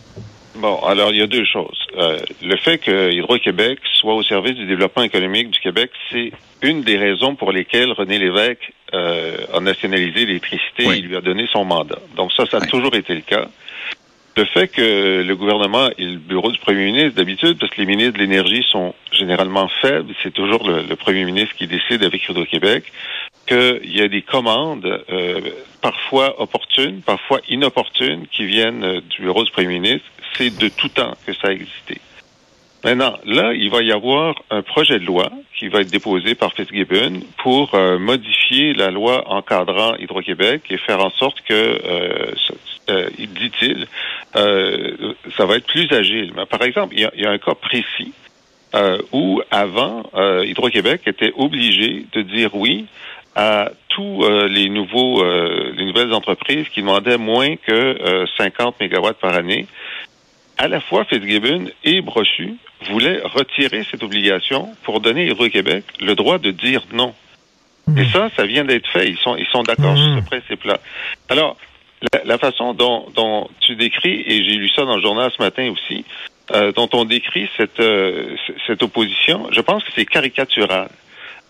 Bon, 0.62 0.78
alors 0.86 1.10
il 1.10 1.18
y 1.18 1.22
a 1.22 1.26
deux 1.26 1.44
choses. 1.44 1.76
Euh, 1.98 2.18
le 2.40 2.56
fait 2.56 2.78
que 2.78 3.10
Hydro-Québec 3.10 3.80
soit 4.00 4.14
au 4.14 4.22
service 4.22 4.54
du 4.54 4.64
développement 4.64 5.02
économique 5.02 5.50
du 5.50 5.58
Québec, 5.58 5.90
c'est 6.10 6.30
une 6.62 6.82
des 6.82 6.96
raisons 6.96 7.34
pour 7.34 7.50
lesquelles 7.50 7.90
René 7.90 8.18
Lévesque 8.18 8.72
euh, 8.94 9.38
a 9.52 9.58
nationalisé 9.58 10.24
l'électricité 10.24 10.84
et 10.84 11.00
lui 11.00 11.16
a 11.16 11.20
donné 11.20 11.48
son 11.52 11.64
mandat. 11.64 11.98
Donc 12.16 12.32
ça, 12.32 12.44
ça 12.46 12.58
a 12.58 12.60
toujours 12.60 12.94
été 12.94 13.12
le 13.12 13.22
cas. 13.22 13.48
Le 14.34 14.44
fait 14.46 14.68
que 14.68 15.22
le 15.22 15.36
gouvernement 15.36 15.90
et 15.98 16.06
le 16.06 16.16
bureau 16.16 16.50
du 16.50 16.58
premier 16.58 16.86
ministre, 16.86 17.16
d'habitude, 17.16 17.58
parce 17.58 17.70
que 17.72 17.80
les 17.80 17.86
ministres 17.86 18.14
de 18.14 18.18
l'énergie 18.18 18.64
sont 18.70 18.94
généralement 19.12 19.68
faibles, 19.82 20.14
c'est 20.22 20.32
toujours 20.32 20.66
le, 20.68 20.96
premier 20.96 21.24
ministre 21.24 21.54
qui 21.54 21.66
décide 21.66 22.02
avec 22.02 22.26
Hydro-Québec, 22.28 22.90
qu'il 23.46 23.94
y 23.94 24.00
a 24.00 24.08
des 24.08 24.22
commandes 24.22 25.04
euh, 25.10 25.40
parfois 25.82 26.40
opportunes, 26.40 27.02
parfois 27.02 27.40
inopportunes, 27.48 28.26
qui 28.32 28.46
viennent 28.46 29.00
du 29.00 29.22
bureau 29.22 29.44
du 29.44 29.50
premier 29.50 29.78
ministre 29.80 30.06
c'est 30.36 30.56
de 30.56 30.68
tout 30.68 30.88
temps 30.88 31.14
que 31.26 31.32
ça 31.34 31.48
a 31.48 31.52
existé. 31.52 32.00
Maintenant, 32.84 33.16
là, 33.24 33.52
il 33.54 33.70
va 33.70 33.80
y 33.82 33.92
avoir 33.92 34.42
un 34.50 34.62
projet 34.62 34.98
de 34.98 35.04
loi 35.04 35.30
qui 35.56 35.68
va 35.68 35.82
être 35.82 35.90
déposé 35.90 36.34
par 36.34 36.52
Fitzgibbon 36.52 37.20
pour 37.38 37.74
euh, 37.74 37.96
modifier 37.98 38.74
la 38.74 38.90
loi 38.90 39.22
encadrant 39.30 39.94
Hydro-Québec 39.96 40.62
et 40.68 40.78
faire 40.78 40.98
en 40.98 41.10
sorte 41.10 41.40
que, 41.42 41.54
euh, 41.54 42.32
euh 42.90 43.08
dit-il, 43.18 43.86
euh, 44.34 45.14
ça 45.36 45.46
va 45.46 45.56
être 45.58 45.66
plus 45.66 45.86
agile. 45.92 46.32
Par 46.50 46.62
exemple, 46.62 46.94
il 46.96 47.08
y 47.14 47.24
a, 47.24 47.30
un 47.30 47.38
cas 47.38 47.54
précis 47.54 48.12
où 49.12 49.42
avant, 49.50 50.02
Hydro-Québec 50.14 51.02
était 51.06 51.32
obligé 51.36 52.06
de 52.14 52.22
dire 52.22 52.54
oui 52.54 52.86
à 53.36 53.70
tous 53.90 54.26
les 54.48 54.70
nouveaux, 54.70 55.22
les 55.22 55.84
nouvelles 55.84 56.14
entreprises 56.14 56.70
qui 56.70 56.80
demandaient 56.80 57.18
moins 57.18 57.56
que 57.56 58.24
50 58.38 58.80
mégawatts 58.80 59.18
par 59.20 59.34
année 59.34 59.66
à 60.62 60.68
la 60.68 60.80
fois 60.80 61.04
Fitzgibbon 61.04 61.64
et 61.82 62.00
Brochu 62.02 62.54
voulaient 62.88 63.20
retirer 63.24 63.84
cette 63.90 64.04
obligation 64.04 64.68
pour 64.84 65.00
donner 65.00 65.26
Hydro-Québec 65.26 65.84
le 66.00 66.14
droit 66.14 66.38
de 66.38 66.52
dire 66.52 66.82
non. 66.92 67.12
Hmm. 67.88 67.98
Et 67.98 68.06
ça, 68.06 68.30
ça 68.36 68.46
vient 68.46 68.64
d'être 68.64 68.86
fait. 68.86 69.08
Ils 69.08 69.18
sont, 69.18 69.36
ils 69.36 69.46
sont 69.46 69.64
d'accord 69.64 69.96
sur 69.98 70.06
ce 70.06 70.20
hmm. 70.20 70.24
principe-là. 70.24 70.78
Alors, 71.28 71.56
la, 72.24 72.38
façon 72.38 72.74
dont, 72.74 73.08
dont, 73.12 73.50
tu 73.58 73.74
décris, 73.74 74.22
et 74.24 74.44
j'ai 74.44 74.54
lu 74.54 74.68
ça 74.68 74.84
dans 74.84 74.94
le 74.94 75.02
journal 75.02 75.32
ce 75.36 75.42
matin 75.42 75.68
aussi, 75.72 76.04
euh, 76.54 76.70
dont 76.70 76.88
on 76.92 77.04
décrit 77.04 77.50
cette, 77.56 77.80
euh, 77.80 78.36
cette 78.68 78.84
opposition, 78.84 79.48
je 79.50 79.60
pense 79.60 79.82
que 79.82 79.90
c'est 79.96 80.06
caricatural. 80.06 80.90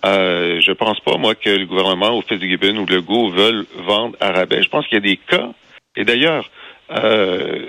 Euh, 0.07 0.59
je 0.61 0.73
pense 0.73 1.00
pas, 1.00 1.19
moi, 1.19 1.35
que 1.35 1.50
le 1.50 1.66
gouvernement 1.66 2.16
ou 2.16 2.23
Fitzgibbon 2.23 2.78
ou 2.78 2.87
Legault 2.87 3.28
veulent 3.28 3.66
vendre 3.76 4.16
à 4.21 4.33
rabais. 4.33 4.62
Je 4.62 4.71
pense 4.71 4.87
qu'il 4.87 4.97
y 4.97 5.02
a 5.02 5.04
des 5.04 5.19
cas, 5.19 5.50
et 5.97 6.04
d'ailleurs, 6.04 6.50
euh, 6.90 7.66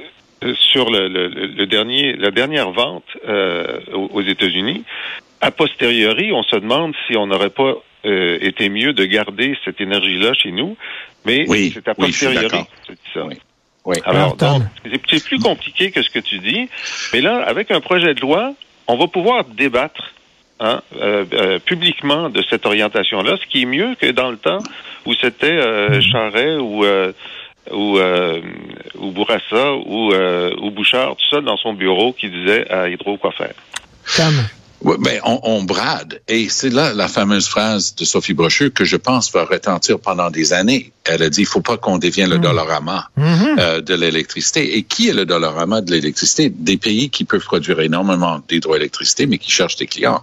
sur 0.55 0.89
le, 0.89 1.07
le- 1.07 1.27
le 1.27 1.65
dernier, 1.65 2.13
la 2.13 2.31
dernière 2.31 2.71
vente 2.71 3.03
euh, 3.27 3.79
aux 3.93 4.21
États-Unis, 4.21 4.83
a 5.41 5.51
posteriori, 5.51 6.31
on 6.31 6.43
se 6.43 6.55
demande 6.55 6.93
si 7.07 7.17
on 7.17 7.27
n'aurait 7.27 7.49
pas 7.49 7.73
euh, 8.05 8.37
été 8.41 8.69
mieux 8.69 8.93
de 8.93 9.05
garder 9.05 9.57
cette 9.65 9.79
énergie-là 9.81 10.33
chez 10.33 10.51
nous, 10.51 10.75
mais 11.25 11.45
Oui, 11.47 11.71
c'est 11.73 11.87
à 11.87 11.93
oui, 11.97 12.07
je 12.11 12.17
suis 12.17 12.25
posteriori. 12.27 12.43
d'accord. 12.51 12.67
c'est 12.87 12.97
ça. 13.13 13.25
Oui. 13.25 13.35
Oui. 13.85 13.97
Alors, 14.05 14.35
donc, 14.37 14.63
c'est- 14.85 15.01
c'est 15.09 15.23
plus 15.25 15.39
compliqué 15.39 15.91
que 15.91 16.01
ce 16.01 16.09
que 16.09 16.19
tu 16.19 16.39
dis, 16.39 16.69
mais 17.11 17.19
là, 17.21 17.43
avec 17.43 17.69
un 17.71 17.81
projet 17.81 18.13
de 18.13 18.21
loi, 18.21 18.53
on 18.87 18.95
va 18.97 19.07
pouvoir 19.07 19.43
débattre 19.45 20.13
hein, 20.61 20.81
euh, 21.01 21.25
euh, 21.33 21.59
publiquement 21.59 22.29
de 22.29 22.41
cette 22.49 22.65
orientation-là, 22.65 23.35
ce 23.41 23.45
qui 23.47 23.63
est 23.63 23.65
mieux 23.65 23.95
que 23.99 24.11
dans 24.11 24.31
le 24.31 24.37
temps 24.37 24.59
où 25.05 25.13
c'était 25.13 25.47
euh, 25.51 25.99
Charret 25.99 26.55
ou 26.55 26.85
euh, 26.85 27.11
ou, 27.71 27.97
euh, 27.97 28.41
ou 29.03 29.11
Bourassa 29.11 29.73
ou, 29.85 30.11
euh, 30.13 30.51
ou 30.61 30.71
Bouchard 30.71 31.15
tout 31.17 31.25
seul 31.29 31.43
dans 31.45 31.57
son 31.57 31.73
bureau 31.73 32.13
qui 32.13 32.29
disait 32.29 32.69
à 32.71 32.89
Hydro 32.89 33.17
quoi 33.17 33.31
faire. 33.31 33.53
Tom. 34.17 34.33
Oui, 34.85 34.97
ben, 34.99 35.21
on, 35.23 35.39
on 35.43 35.63
brade. 35.63 36.21
Et 36.27 36.49
c'est 36.49 36.69
là 36.69 36.93
la 36.93 37.07
fameuse 37.07 37.47
phrase 37.47 37.95
de 37.95 38.03
Sophie 38.03 38.33
Brochu 38.33 38.69
que 38.69 38.83
je 38.83 38.97
pense 38.97 39.31
va 39.31 39.45
retentir 39.45 39.97
pendant 39.97 40.29
des 40.29 40.51
années. 40.51 40.91
Elle 41.05 41.23
a 41.23 41.29
dit, 41.29 41.41
il 41.41 41.45
faut 41.45 41.61
pas 41.61 41.77
qu'on 41.77 41.97
devienne 41.97 42.29
le 42.29 42.37
dollarama 42.37 43.07
Mhm. 43.15 43.55
euh, 43.59 43.79
de 43.81 43.93
l'électricité. 43.93 44.75
Et 44.75 44.83
qui 44.83 45.07
est 45.07 45.13
le 45.13 45.25
dollarama 45.25 45.79
de 45.79 45.89
l'électricité? 45.89 46.49
Des 46.49 46.75
pays 46.75 47.09
qui 47.09 47.23
peuvent 47.23 47.45
produire 47.45 47.79
énormément 47.79 48.41
d'hydroélectricité, 48.49 49.25
mais 49.25 49.37
qui 49.37 49.51
cherchent 49.51 49.77
des 49.77 49.87
clients. 49.87 50.21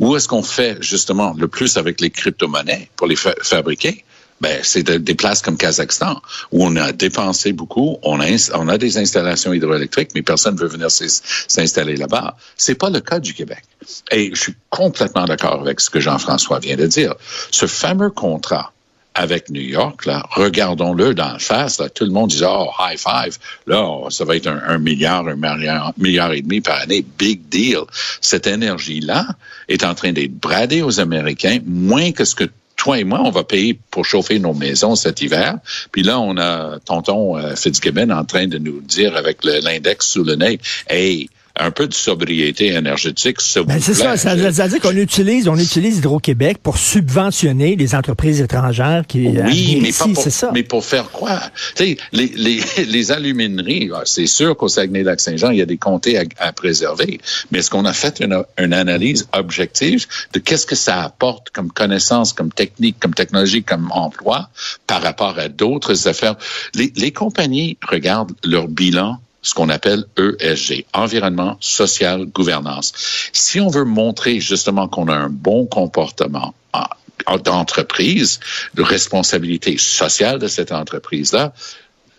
Où 0.00 0.16
est-ce 0.16 0.26
qu'on 0.26 0.42
fait 0.42 0.76
justement 0.82 1.32
le 1.38 1.46
plus 1.46 1.76
avec 1.76 2.00
les 2.00 2.10
crypto-monnaies 2.10 2.88
pour 2.96 3.06
les 3.06 3.14
fa- 3.16 3.34
fabriquer? 3.42 4.04
Ben, 4.40 4.60
c'est 4.62 4.82
de- 4.82 4.96
des 4.96 5.14
places 5.14 5.42
comme 5.42 5.58
Kazakhstan, 5.58 6.20
où 6.50 6.64
on 6.64 6.74
a 6.76 6.92
dépensé 6.92 7.52
beaucoup, 7.52 7.98
on 8.02 8.20
a, 8.20 8.78
des 8.78 8.96
installations 8.98 9.52
hydroélectriques, 9.52 10.10
mais 10.14 10.22
personne 10.22 10.54
ne 10.54 10.60
veut 10.60 10.68
venir 10.68 10.90
s'ins- 10.90 11.20
s'installer 11.46 11.96
là-bas. 11.96 12.36
C'est 12.56 12.74
pas 12.74 12.88
le 12.88 13.00
cas 13.00 13.18
du 13.18 13.34
Québec. 13.34 13.62
Et 14.10 14.30
je 14.34 14.40
suis 14.40 14.54
complètement 14.70 15.26
d'accord 15.26 15.60
avec 15.60 15.80
ce 15.80 15.90
que 15.90 16.00
Jean-François 16.00 16.58
vient 16.58 16.76
de 16.76 16.86
dire. 16.86 17.14
Ce 17.50 17.66
fameux 17.66 18.10
contrat 18.10 18.72
avec 19.14 19.50
New 19.50 19.60
York, 19.60 20.06
là, 20.06 20.24
regardons-le 20.30 21.14
dans 21.14 21.32
le 21.32 21.38
face, 21.40 21.78
là, 21.80 21.90
tout 21.90 22.04
le 22.04 22.10
monde 22.12 22.30
dit, 22.30 22.42
oh, 22.46 22.68
high 22.78 22.96
five, 22.98 23.36
là, 23.66 23.84
ça 24.08 24.24
va 24.24 24.36
être 24.36 24.46
un, 24.46 24.62
un 24.68 24.78
milliard, 24.78 25.26
un 25.26 25.34
milliard, 25.34 25.92
milliard 25.98 26.32
et 26.32 26.40
demi 26.42 26.60
par 26.60 26.80
année, 26.80 27.04
big 27.18 27.40
deal. 27.48 27.80
Cette 28.20 28.46
énergie-là 28.46 29.26
est 29.68 29.84
en 29.84 29.94
train 29.94 30.12
d'être 30.12 30.32
bradée 30.38 30.80
aux 30.82 31.00
Américains, 31.00 31.58
moins 31.66 32.12
que 32.12 32.24
ce 32.24 32.34
que 32.36 32.44
toi 32.80 32.98
et 32.98 33.04
moi, 33.04 33.20
on 33.22 33.30
va 33.30 33.44
payer 33.44 33.78
pour 33.90 34.06
chauffer 34.06 34.38
nos 34.38 34.54
maisons 34.54 34.94
cet 34.94 35.20
hiver. 35.20 35.58
Puis 35.92 36.02
là, 36.02 36.18
on 36.18 36.38
a 36.38 36.78
tonton 36.82 37.36
euh, 37.36 37.54
Fitzgibbon 37.54 38.08
en 38.08 38.24
train 38.24 38.46
de 38.46 38.56
nous 38.56 38.80
dire 38.80 39.16
avec 39.16 39.44
l'index 39.44 40.08
sous 40.08 40.24
le 40.24 40.36
nez, 40.36 40.58
hey, 40.88 41.28
un 41.60 41.70
peu 41.70 41.86
de 41.86 41.94
sobriété 41.94 42.68
énergétique, 42.68 43.36
Ben, 43.66 43.78
c'est 43.80 43.94
ça, 43.94 44.16
ça, 44.16 44.34
ça 44.34 44.34
veut 44.34 44.68
dire 44.68 44.80
qu'on 44.80 44.96
utilise, 44.96 45.46
on 45.48 45.56
utilise 45.58 45.98
Hydro-Québec 45.98 46.58
pour 46.62 46.78
subventionner 46.78 47.76
les 47.76 47.94
entreprises 47.94 48.40
étrangères 48.40 49.04
qui 49.06 49.28
Oui, 49.28 49.38
arrivent 49.38 49.82
mais 49.82 49.88
ici, 49.90 49.98
pas 49.98 50.08
pour, 50.14 50.22
ça. 50.24 50.50
mais 50.54 50.62
pour 50.62 50.84
faire 50.84 51.10
quoi? 51.10 51.40
Tu 51.76 51.84
sais, 51.84 51.96
les, 52.12 52.28
les, 52.36 52.60
les 52.86 53.12
alumineries, 53.12 53.90
ah, 53.94 54.02
c'est 54.04 54.26
sûr 54.26 54.56
qu'au 54.56 54.68
Saguenay-Lac-Saint-Jean, 54.68 55.50
il 55.50 55.58
y 55.58 55.62
a 55.62 55.66
des 55.66 55.76
comtés 55.76 56.18
à, 56.18 56.24
à 56.38 56.52
préserver. 56.52 57.20
Mais 57.50 57.58
est-ce 57.58 57.70
qu'on 57.70 57.84
a 57.84 57.92
fait 57.92 58.20
une, 58.20 58.42
une 58.58 58.72
analyse 58.72 59.28
objective 59.32 60.06
de 60.32 60.38
qu'est-ce 60.38 60.66
que 60.66 60.76
ça 60.76 61.02
apporte 61.02 61.50
comme 61.50 61.70
connaissance, 61.70 62.32
comme 62.32 62.52
technique, 62.52 62.96
comme 63.00 63.14
technologie, 63.14 63.62
comme 63.62 63.90
emploi 63.92 64.48
par 64.86 65.02
rapport 65.02 65.38
à 65.38 65.48
d'autres 65.48 66.08
affaires? 66.08 66.36
Les, 66.74 66.92
les 66.96 67.10
compagnies 67.12 67.76
regardent 67.86 68.32
leur 68.44 68.68
bilan 68.68 69.18
ce 69.42 69.54
qu'on 69.54 69.68
appelle 69.68 70.04
ESG, 70.18 70.84
environnement, 70.92 71.56
social, 71.60 72.26
gouvernance. 72.26 72.92
Si 73.32 73.60
on 73.60 73.68
veut 73.68 73.84
montrer 73.84 74.40
justement 74.40 74.88
qu'on 74.88 75.08
a 75.08 75.14
un 75.14 75.30
bon 75.30 75.66
comportement 75.66 76.54
en- 76.72 76.84
en- 77.26 77.38
d'entreprise, 77.38 78.40
de 78.74 78.82
responsabilité 78.82 79.76
sociale 79.78 80.38
de 80.38 80.48
cette 80.48 80.72
entreprise-là, 80.72 81.52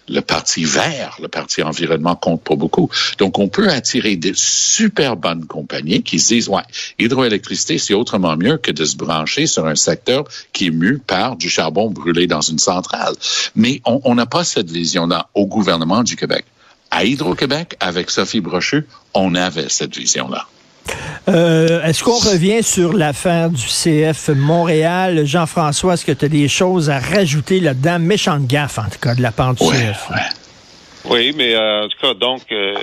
le 0.10 0.22
parti 0.22 0.66
vert, 0.66 1.16
le 1.22 1.28
parti 1.28 1.62
environnement 1.64 2.16
compte 2.16 2.44
pas 2.44 2.56
beaucoup. 2.56 2.90
Donc, 3.18 3.40
on 3.40 3.48
peut 3.48 3.70
attirer 3.70 4.16
des 4.18 4.34
super 4.36 5.16
bonnes 5.16 5.46
compagnies 5.46 6.04
qui 6.04 6.20
se 6.20 6.30
disent, 6.30 6.50
ouais, 6.50 6.64
hydroélectricité, 7.00 7.78
c'est 7.78 7.94
autrement 7.94 8.36
mieux 8.36 8.58
que 8.58 8.72
de 8.72 8.84
se 8.84 8.98
brancher 8.98 9.46
sur 9.48 9.68
un 9.68 9.76
secteur 9.76 10.26
qui 10.52 10.68
est 10.68 10.72
mu 10.72 10.98
par 10.98 11.38
du 11.38 11.50
charbon 11.50 11.90
brûlé 11.90 12.28
dans 12.28 12.42
une 12.42 12.60
centrale. 12.60 13.14
Mais 13.56 13.82
on 13.86 14.16
n'a 14.16 14.26
pas 14.26 14.44
cette 14.44 14.70
vision-là 14.70 15.30
au 15.34 15.46
gouvernement 15.46 16.04
du 16.04 16.16
Québec. 16.18 16.46
À 16.92 17.06
Hydro-Québec, 17.06 17.76
avec 17.80 18.10
Sophie 18.10 18.42
Brochu, 18.42 18.86
on 19.14 19.34
avait 19.36 19.70
cette 19.70 19.96
vision-là. 19.98 20.46
Euh, 21.30 21.84
est-ce 21.84 22.04
qu'on 22.04 22.18
revient 22.18 22.64
sur 22.64 22.92
l'affaire 22.94 23.50
du 23.50 23.64
CF 23.66 24.30
Montréal? 24.36 25.26
Jean-François, 25.26 25.94
est-ce 25.94 26.06
que 26.06 26.12
tu 26.12 26.26
as 26.26 26.30
des 26.30 26.48
choses 26.48 26.90
à 26.90 27.00
rajouter 27.00 27.60
là-dedans? 27.60 28.00
Méchante 28.00 28.46
gaffe, 28.48 28.80
en 28.80 28.84
tout 28.90 29.00
cas, 29.02 29.16
de 29.16 29.22
la 29.22 29.32
part 29.32 29.54
du 29.54 29.64
Ouais, 29.64 29.76
CF. 29.94 30.10
ouais. 30.10 30.16
Oui, 31.06 31.34
mais 31.38 31.56
euh, 31.56 31.86
en 31.86 31.88
tout 31.88 31.98
cas, 32.02 32.14
donc, 32.14 32.42
euh, 32.52 32.76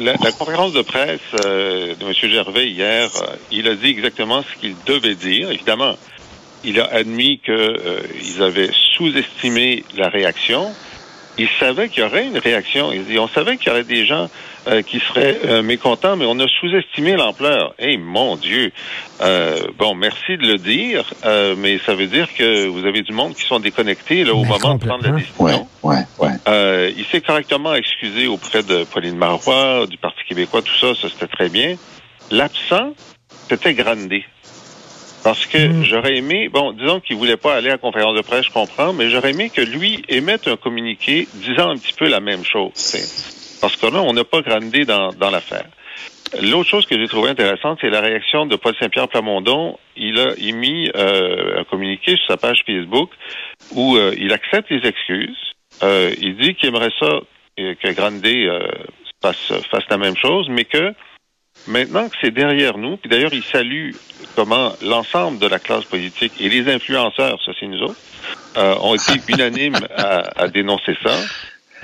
la, 0.00 0.12
la 0.22 0.32
conférence 0.32 0.72
de 0.72 0.82
presse 0.82 1.20
euh, 1.44 1.94
de 1.96 2.04
M. 2.04 2.12
Gervais 2.32 2.68
hier, 2.70 3.10
euh, 3.16 3.26
il 3.52 3.68
a 3.68 3.74
dit 3.74 3.88
exactement 3.88 4.42
ce 4.42 4.60
qu'il 4.60 4.74
devait 4.86 5.14
dire. 5.16 5.50
Évidemment, 5.50 5.96
il 6.64 6.80
a 6.80 6.86
admis 6.92 7.40
qu'ils 7.44 8.42
avaient 8.42 8.70
sous-estimé 8.96 9.84
la 9.96 10.08
réaction. 10.08 10.72
Il 11.36 11.48
savait 11.58 11.88
qu'il 11.88 12.02
y 12.02 12.06
aurait 12.06 12.26
une 12.26 12.38
réaction. 12.38 12.92
Il 12.92 13.04
dit, 13.06 13.18
on 13.18 13.28
savait 13.28 13.56
qu'il 13.56 13.68
y 13.68 13.70
aurait 13.70 13.84
des 13.84 14.06
gens 14.06 14.30
euh, 14.68 14.82
qui 14.82 15.00
seraient 15.00 15.40
euh, 15.44 15.62
mécontents, 15.62 16.16
mais 16.16 16.26
on 16.26 16.38
a 16.38 16.46
sous-estimé 16.46 17.16
l'ampleur. 17.16 17.74
Eh 17.78 17.96
mon 17.96 18.36
Dieu! 18.36 18.70
Euh, 19.20 19.58
bon, 19.76 19.94
merci 19.94 20.36
de 20.36 20.46
le 20.46 20.58
dire, 20.58 21.04
euh, 21.24 21.54
mais 21.58 21.78
ça 21.84 21.94
veut 21.94 22.06
dire 22.06 22.28
que 22.34 22.66
vous 22.68 22.86
avez 22.86 23.02
du 23.02 23.12
monde 23.12 23.34
qui 23.34 23.42
sont 23.42 23.58
déconnectés 23.58 24.24
là, 24.24 24.32
au 24.32 24.42
Mais 24.42 24.50
moment 24.50 24.74
de 24.76 24.86
prendre 24.86 25.04
la 25.04 25.10
décision. 25.10 25.44
Ouais, 25.44 25.54
ouais, 25.82 26.04
ouais. 26.18 26.32
Euh, 26.48 26.92
il 26.96 27.04
s'est 27.06 27.20
correctement 27.20 27.74
excusé 27.74 28.26
auprès 28.28 28.62
de 28.62 28.84
Pauline 28.84 29.16
Marois, 29.16 29.86
du 29.88 29.98
Parti 29.98 30.20
québécois, 30.28 30.62
tout 30.62 30.76
ça, 30.80 30.94
ça 30.94 31.08
c'était 31.08 31.26
très 31.26 31.48
bien. 31.48 31.76
L'absent, 32.30 32.94
c'était 33.48 33.74
Grandet. 33.74 34.24
Parce 35.24 35.46
que 35.46 35.58
Mm. 35.68 35.84
j'aurais 35.84 36.16
aimé, 36.18 36.48
bon, 36.50 36.72
disons 36.72 37.00
qu'il 37.00 37.16
voulait 37.16 37.38
pas 37.38 37.54
aller 37.56 37.68
à 37.70 37.72
la 37.72 37.78
conférence 37.78 38.14
de 38.14 38.20
presse, 38.20 38.44
je 38.46 38.52
comprends, 38.52 38.92
mais 38.92 39.08
j'aurais 39.10 39.30
aimé 39.30 39.50
que 39.50 39.62
lui 39.62 40.02
émette 40.08 40.46
un 40.46 40.56
communiqué 40.56 41.26
disant 41.34 41.70
un 41.70 41.76
petit 41.76 41.94
peu 41.94 42.08
la 42.08 42.20
même 42.20 42.44
chose. 42.44 42.72
t'sais. 42.74 43.60
Parce 43.60 43.76
que 43.76 43.86
là, 43.86 44.02
on 44.02 44.12
n'a 44.12 44.24
pas 44.24 44.42
Grandet 44.42 44.84
dans, 44.84 45.08
dans 45.14 45.30
l'affaire. 45.30 45.64
L'autre 46.42 46.68
chose 46.68 46.84
que 46.86 46.98
j'ai 46.98 47.06
trouvé 47.08 47.30
intéressante, 47.30 47.78
c'est 47.80 47.90
la 47.90 48.00
réaction 48.00 48.44
de 48.44 48.56
Paul 48.56 48.74
Saint-Pierre 48.78 49.08
Plamondon. 49.08 49.78
Il 49.96 50.18
a 50.18 50.34
émis 50.38 50.90
euh, 50.96 51.60
un 51.60 51.64
communiqué 51.64 52.16
sur 52.16 52.26
sa 52.26 52.36
page 52.36 52.62
Facebook 52.66 53.10
où 53.72 53.96
euh, 53.96 54.12
il 54.18 54.32
accepte 54.32 54.68
les 54.70 54.86
excuses. 54.86 55.36
Euh, 55.82 56.12
il 56.20 56.36
dit 56.36 56.54
qu'il 56.54 56.68
aimerait 56.68 56.92
ça 57.00 57.20
euh, 57.60 57.74
que 57.80 57.92
Grandet 57.92 58.46
euh, 58.48 58.58
fasse, 59.22 59.52
fasse 59.70 59.84
la 59.88 59.96
même 59.96 60.16
chose, 60.16 60.48
mais 60.50 60.64
que 60.64 60.92
maintenant 61.66 62.08
que 62.08 62.16
c'est 62.20 62.30
derrière 62.30 62.78
nous, 62.78 62.96
puis 62.96 63.08
d'ailleurs 63.08 63.32
il 63.34 63.42
salue 63.44 63.92
comment 64.36 64.72
l'ensemble 64.82 65.38
de 65.38 65.46
la 65.46 65.58
classe 65.58 65.84
politique 65.84 66.32
et 66.40 66.48
les 66.48 66.72
influenceurs, 66.72 67.40
ça 67.44 67.52
c'est 67.58 67.66
nous 67.66 67.82
autres, 67.82 68.00
euh, 68.56 68.74
ont 68.80 68.94
été 68.94 69.20
unanimes 69.28 69.78
à, 69.96 70.42
à 70.42 70.48
dénoncer 70.48 70.96
ça 71.02 71.16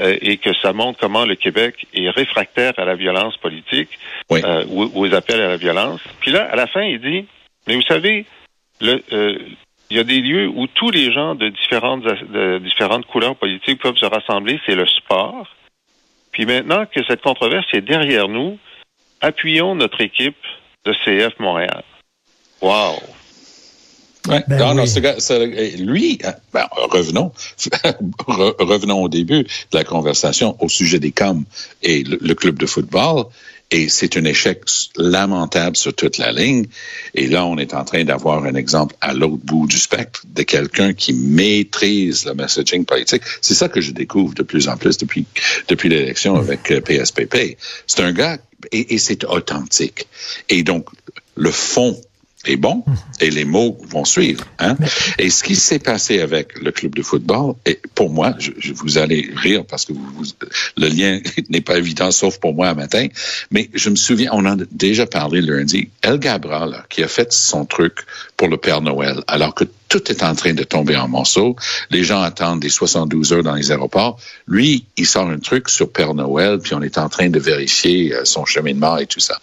euh, 0.00 0.16
et 0.20 0.38
que 0.38 0.52
ça 0.54 0.72
montre 0.72 0.99
comment 0.99 1.25
le 1.25 1.34
Québec 1.34 1.87
est 1.94 2.08
réfractaire 2.10 2.72
à 2.78 2.84
la 2.84 2.94
violence 2.94 3.37
politique 3.37 3.90
Oui. 4.30 4.40
euh, 4.44 4.64
ou 4.68 4.90
aux 4.94 5.14
appels 5.14 5.40
à 5.40 5.49
la 5.49 5.56
violence. 5.56 6.00
Puis 6.20 6.30
là, 6.30 6.49
à 6.50 6.56
la 6.56 6.66
fin, 6.66 6.82
il 6.82 7.00
dit, 7.00 7.26
mais 7.66 7.75
vous 7.75 7.82
savez, 7.82 8.25
le, 8.80 9.02
euh, 9.12 9.38
il 9.90 9.96
y 9.96 10.00
a 10.00 10.04
des 10.04 10.20
lieux 10.20 10.49
où 10.49 10.66
tous 10.68 10.90
les 10.90 11.12
gens 11.12 11.34
de 11.34 11.49
différentes, 11.49 12.02
de 12.04 12.58
différentes 12.58 13.06
couleurs 13.06 13.37
politiques 13.37 13.80
peuvent 13.82 13.96
se 13.96 14.06
rassembler, 14.06 14.58
c'est 14.64 14.76
le 14.76 14.87
sport. 14.87 15.49
Puis 16.32 16.46
maintenant 16.46 16.87
que 16.87 17.04
cette 17.04 17.20
controverse 17.22 17.66
est 17.72 17.80
derrière 17.80 18.28
nous, 18.28 18.58
appuyons 19.20 19.74
notre 19.74 20.00
équipe 20.00 20.36
de 20.84 20.92
CF 21.04 21.38
Montréal. 21.38 21.82
Wow! 22.62 22.94
Ouais. 24.28 24.44
Ben 24.48 24.58
non, 24.58 24.74
non, 24.74 24.86
ce 24.86 25.00
gars- 25.00 25.18
ce- 25.18 25.82
lui, 25.82 26.18
euh, 26.24 26.30
ben, 26.52 26.66
revenons, 26.72 27.32
Re- 28.28 28.54
revenons 28.62 29.02
au 29.02 29.08
début 29.08 29.44
de 29.44 29.48
la 29.72 29.82
conversation 29.84 30.56
au 30.60 30.68
sujet 30.68 30.98
des 30.98 31.10
COM 31.10 31.44
et 31.82 32.04
le, 32.04 32.18
le 32.20 32.34
club 32.34 32.58
de 32.58 32.66
football. 32.66 33.24
Et 33.70 33.88
c'est 33.88 34.16
un 34.16 34.24
échec 34.24 34.62
lamentable 34.96 35.76
sur 35.76 35.94
toute 35.94 36.18
la 36.18 36.32
ligne. 36.32 36.66
Et 37.14 37.28
là, 37.28 37.46
on 37.46 37.56
est 37.56 37.72
en 37.74 37.84
train 37.84 38.04
d'avoir 38.04 38.44
un 38.44 38.54
exemple 38.54 38.96
à 39.00 39.14
l'autre 39.14 39.44
bout 39.44 39.66
du 39.66 39.78
spectre 39.78 40.22
de 40.26 40.42
quelqu'un 40.42 40.92
qui 40.92 41.12
maîtrise 41.12 42.24
le 42.26 42.34
messaging 42.34 42.84
politique. 42.84 43.22
C'est 43.40 43.54
ça 43.54 43.68
que 43.68 43.80
je 43.80 43.92
découvre 43.92 44.34
de 44.34 44.42
plus 44.42 44.68
en 44.68 44.76
plus 44.76 44.98
depuis, 44.98 45.24
depuis 45.68 45.88
l'élection 45.88 46.34
avec 46.34 46.62
PSPP. 46.62 47.34
Euh, 47.34 47.54
c'est 47.86 48.00
un 48.00 48.12
gars, 48.12 48.38
et, 48.72 48.94
et 48.94 48.98
c'est 48.98 49.24
authentique. 49.24 50.06
Et 50.48 50.62
donc, 50.62 50.88
le 51.36 51.50
fond 51.50 52.00
est 52.47 52.56
bon 52.56 52.82
et 53.20 53.30
les 53.30 53.44
mots 53.44 53.76
vont 53.88 54.04
suivre. 54.04 54.44
Hein? 54.59 54.76
Et 55.18 55.28
ce 55.30 55.44
qui 55.44 55.56
s'est 55.56 55.78
passé 55.78 56.20
avec 56.20 56.59
le 56.59 56.73
club 56.73 56.94
de 56.94 57.02
football, 57.02 57.54
et 57.66 57.78
pour 57.94 58.11
moi, 58.11 58.35
je, 58.38 58.73
vous 58.73 58.99
allez 58.99 59.30
rire 59.37 59.64
parce 59.66 59.85
que 59.85 59.92
vous, 59.92 60.25
le 60.76 60.88
lien 60.88 61.20
n'est 61.50 61.61
pas 61.61 61.76
évident, 61.76 62.11
sauf 62.11 62.38
pour 62.38 62.54
moi 62.54 62.68
un 62.68 62.75
matin, 62.75 63.06
mais 63.50 63.68
je 63.75 63.90
me 63.90 63.97
souviens, 63.97 64.30
on 64.32 64.47
en 64.47 64.59
a 64.59 64.64
déjà 64.70 65.06
parlé 65.06 65.42
lundi, 65.42 65.90
El 66.02 66.18
Gabra, 66.18 66.66
là, 66.66 66.85
qui 66.88 67.02
a 67.02 67.09
fait 67.09 67.32
son 67.32 67.66
truc 67.66 67.99
pour 68.37 68.49
le 68.49 68.56
Père 68.56 68.80
Noël, 68.80 69.23
alors 69.26 69.54
que 69.54 69.64
tout 69.90 70.11
est 70.11 70.23
en 70.23 70.35
train 70.35 70.54
de 70.54 70.62
tomber 70.62 70.97
en 70.97 71.09
morceaux. 71.09 71.56
Les 71.90 72.04
gens 72.04 72.23
attendent 72.23 72.61
des 72.61 72.70
72 72.70 73.32
heures 73.32 73.42
dans 73.42 73.56
les 73.56 73.73
aéroports. 73.73 74.18
Lui, 74.47 74.87
il 74.97 75.06
sort 75.06 75.28
un 75.28 75.40
truc 75.40 75.68
sur 75.68 75.90
Père 75.92 76.14
Noël, 76.14 76.61
puis 76.61 76.75
on 76.75 76.80
est 76.80 76.97
en 76.97 77.09
train 77.09 77.28
de 77.28 77.40
vérifier 77.40 78.14
euh, 78.14 78.25
son 78.25 78.47
cheminement 78.47 78.97
et 78.99 79.06
tout 79.06 79.20
ça. 79.20 79.38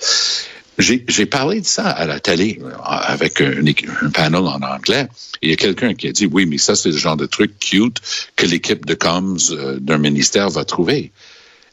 J'ai 0.77 1.25
parlé 1.25 1.61
de 1.61 1.65
ça 1.65 1.89
à 1.89 2.05
la 2.05 2.19
télé 2.19 2.59
euh, 2.61 2.71
avec 2.83 3.41
un, 3.41 3.65
un 4.01 4.09
panel 4.09 4.41
en 4.41 4.61
anglais. 4.61 5.07
Il 5.41 5.49
y 5.49 5.53
a 5.53 5.55
quelqu'un 5.55 5.95
qui 5.95 6.07
a 6.07 6.11
dit, 6.11 6.27
oui, 6.27 6.45
mais 6.45 6.59
ça, 6.59 6.75
c'est 6.75 6.89
le 6.89 6.97
genre 6.97 7.17
de 7.17 7.25
truc 7.25 7.57
cute 7.59 7.99
que 8.35 8.45
l'équipe 8.45 8.85
de 8.85 8.93
comms 8.93 9.37
euh, 9.51 9.79
d'un 9.79 9.97
ministère 9.97 10.49
va 10.49 10.65
trouver. 10.65 11.11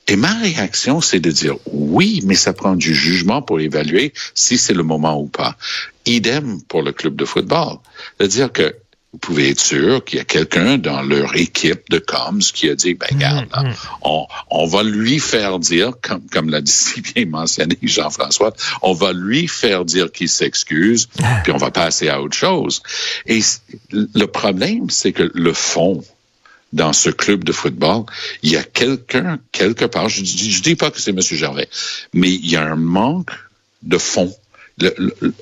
Et 0.06 0.16
ma 0.16 0.34
réaction, 0.34 1.00
c'est 1.00 1.20
de 1.20 1.30
dire 1.30 1.56
oui, 1.72 2.20
mais 2.24 2.34
ça 2.34 2.52
prend 2.52 2.76
du 2.76 2.94
jugement 2.94 3.40
pour 3.40 3.60
évaluer 3.60 4.12
si 4.34 4.58
c'est 4.58 4.74
le 4.74 4.82
moment 4.82 5.18
ou 5.20 5.26
pas. 5.26 5.56
Idem 6.04 6.60
pour 6.68 6.82
le 6.82 6.92
club 6.92 7.16
de 7.16 7.24
football. 7.24 7.78
C'est-à-dire 8.18 8.52
que 8.52 8.74
vous 9.14 9.18
pouvez 9.18 9.50
être 9.50 9.60
sûr 9.60 10.04
qu'il 10.04 10.18
y 10.18 10.20
a 10.20 10.24
quelqu'un 10.24 10.76
dans 10.76 11.00
leur 11.00 11.36
équipe 11.36 11.88
de 11.88 12.00
comms 12.00 12.40
qui 12.40 12.68
a 12.68 12.74
dit, 12.74 12.94
ben 12.94 13.06
mm, 13.12 13.14
regarde, 13.14 13.46
mm. 13.46 13.72
on, 14.02 14.26
on, 14.50 14.66
va 14.66 14.82
lui 14.82 15.20
faire 15.20 15.60
dire, 15.60 15.92
comme, 16.02 16.26
comme 16.32 16.50
l'a 16.50 16.60
dit 16.60 16.72
si 16.72 17.00
bien 17.00 17.24
mentionné 17.24 17.78
Jean-François, 17.80 18.52
on 18.82 18.92
va 18.92 19.12
lui 19.12 19.46
faire 19.46 19.84
dire 19.84 20.10
qu'il 20.10 20.28
s'excuse, 20.28 21.08
ah. 21.22 21.42
puis 21.44 21.52
on 21.52 21.58
va 21.58 21.70
passer 21.70 22.08
à 22.08 22.20
autre 22.20 22.36
chose. 22.36 22.82
Et 23.26 23.38
le 23.92 24.26
problème, 24.26 24.90
c'est 24.90 25.12
que 25.12 25.30
le 25.32 25.52
fond, 25.52 26.02
dans 26.72 26.92
ce 26.92 27.10
club 27.10 27.44
de 27.44 27.52
football, 27.52 28.06
il 28.42 28.50
y 28.50 28.56
a 28.56 28.64
quelqu'un, 28.64 29.38
quelque 29.52 29.84
part, 29.84 30.08
je 30.08 30.22
dis, 30.22 30.50
je 30.50 30.60
dis 30.60 30.74
pas 30.74 30.90
que 30.90 31.00
c'est 31.00 31.12
M. 31.12 31.20
Gervais, 31.20 31.68
mais 32.14 32.32
il 32.32 32.50
y 32.50 32.56
a 32.56 32.64
un 32.64 32.74
manque 32.74 33.30
de 33.84 33.96
fond 33.96 34.34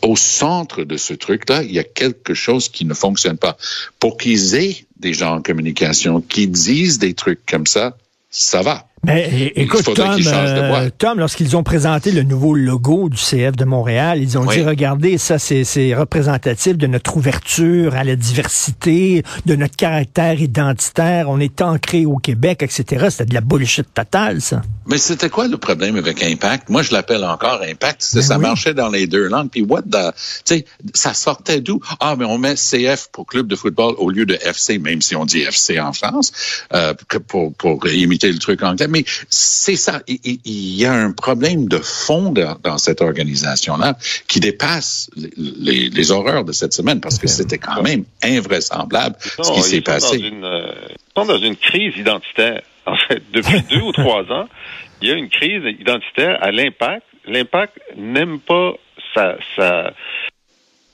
au 0.03 0.17
centre 0.17 0.85
de 0.85 0.97
ce 0.97 1.15
truc-là, 1.15 1.63
il 1.63 1.73
y 1.73 1.79
a 1.79 1.85
quelque 1.85 2.35
chose 2.35 2.69
qui 2.69 2.85
ne 2.85 2.95
fonctionne 2.95 3.39
pas. 3.39 3.57
Pour 3.99 4.17
qu'ils 4.17 4.55
aient 4.55 4.85
des 4.99 5.15
gens 5.15 5.37
en 5.37 5.43
communication 5.43 6.21
qui 6.21 6.49
disent 6.49 6.99
des 6.99 7.15
trucs 7.15 7.45
comme 7.47 7.67
ça, 7.67 7.97
ça 8.31 8.63
va. 8.63 8.87
Mais 9.05 9.53
écoute, 9.57 9.83
Tom, 9.97 10.21
euh, 10.25 10.89
Tom 10.97 11.19
lorsqu'ils 11.19 11.57
ont 11.57 11.65
présenté 11.65 12.13
le 12.13 12.23
nouveau 12.23 12.55
logo 12.55 13.09
du 13.09 13.17
CF 13.17 13.57
de 13.57 13.65
Montréal, 13.65 14.23
ils 14.23 14.39
ont 14.39 14.45
dit, 14.45 14.63
regardez, 14.63 15.19
ça, 15.19 15.41
c'est 15.41 15.95
représentatif 15.95 16.77
de 16.77 16.87
notre 16.87 17.17
ouverture 17.17 17.97
à 17.97 18.05
la 18.05 18.15
diversité, 18.15 19.25
de 19.45 19.57
notre 19.57 19.75
caractère 19.75 20.41
identitaire. 20.41 21.29
On 21.29 21.41
est 21.41 21.63
ancré 21.63 22.07
au 22.07 22.17
Québec, 22.17 22.63
etc. 22.63 23.07
C'était 23.11 23.25
de 23.25 23.35
la 23.35 23.41
bullshit 23.41 23.93
totale, 23.93 24.41
ça. 24.41 24.63
Mais 24.87 24.99
c'était 24.99 25.31
quoi 25.31 25.49
le 25.49 25.57
problème 25.57 25.97
avec 25.97 26.23
Impact? 26.23 26.69
Moi, 26.69 26.83
je 26.83 26.93
l'appelle 26.93 27.25
encore 27.25 27.61
Impact. 27.69 28.09
Ben 28.15 28.23
ça 28.23 28.39
marchait 28.39 28.75
dans 28.75 28.89
les 28.89 29.09
deux 29.09 29.27
langues. 29.27 29.51
Puis 29.51 29.63
what 29.63 29.83
the... 29.83 30.13
Tu 30.45 30.59
sais, 30.59 30.65
ça 30.95 31.13
sortait 31.13 31.61
d'où? 31.61 31.81
Ah, 31.99 32.15
mais 32.17 32.25
on 32.25 32.39
met 32.39 32.55
CF 32.55 33.09
pour 33.11 33.27
club 33.27 33.49
de 33.49 33.57
football 33.57 33.95
au 33.99 34.11
lieu 34.11 34.27
de 34.27 34.35
FC, 34.35 34.79
même 34.79 35.03
si 35.03 35.17
on 35.17 35.25
dit 35.25 35.41
FC 35.41 35.81
en 35.81 35.93
France, 35.93 36.33
euh, 36.73 36.95
pour, 37.27 37.53
pour 37.55 37.89
imiter 37.89 38.31
le 38.31 38.39
truc 38.39 38.63
anglais. 38.63 38.92
Mais 38.93 39.05
c'est 39.31 39.77
ça. 39.77 40.03
Il, 40.07 40.41
y 40.45 40.85
a 40.85 40.93
un 40.93 41.13
problème 41.13 41.67
de 41.67 41.79
fond 41.79 42.31
dans, 42.31 42.79
cette 42.79 43.01
organisation-là 43.01 43.97
qui 44.29 44.39
dépasse 44.39 45.11
les, 45.17 46.11
horreurs 46.11 46.45
de 46.45 46.53
cette 46.53 46.75
semaine 46.75 47.01
parce 47.01 47.19
que 47.19 47.27
c'était 47.27 47.59
quand 47.59 47.83
même 47.83 48.05
invraisemblable 48.23 49.17
ce 49.21 49.53
qui 49.55 49.63
s'est 49.63 49.81
passé. 49.81 50.19
Dans 50.19 50.27
une, 50.27 50.45
euh, 50.45 50.73
ils 50.91 51.21
sont 51.21 51.27
dans 51.27 51.39
une 51.39 51.57
crise 51.57 51.97
identitaire. 51.97 52.63
En 52.85 52.97
fait, 52.97 53.23
depuis 53.33 53.63
deux 53.71 53.81
ou 53.81 53.93
trois 53.93 54.25
ans, 54.33 54.49
il 55.01 55.09
y 55.09 55.13
a 55.13 55.15
une 55.15 55.29
crise 55.29 55.63
identitaire 55.79 56.37
à 56.43 56.51
l'impact. 56.51 57.05
L'impact 57.27 57.79
n'aime 57.97 58.41
pas 58.41 58.73
sa, 59.15 59.37
sa, 59.55 59.93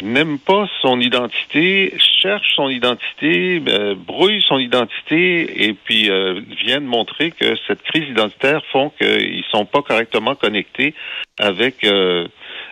n'aime 0.03 0.39
pas 0.39 0.67
son 0.81 1.01
identité, 1.01 1.95
cherche 2.23 2.47
son 2.55 2.69
identité, 2.69 3.63
euh, 3.67 3.95
brouille 3.95 4.43
son 4.43 4.59
identité 4.59 5.65
et 5.65 5.75
puis 5.75 6.11
euh, 6.11 6.41
viennent 6.65 6.85
montrer 6.85 7.33
que 7.33 7.57
cette 7.67 7.83
crise 7.83 8.09
identitaire 8.09 8.63
font 8.71 8.91
qu'ils 8.91 9.45
sont 9.51 9.67
pas 9.67 9.83
correctement 9.83 10.35
connectés 10.35 10.95
avec 11.39 11.85
euh, 11.85 12.27